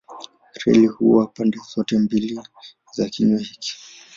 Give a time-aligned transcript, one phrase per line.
[0.61, 2.39] Reli huwa pande zote mbili
[2.91, 3.73] za kinywa hiki.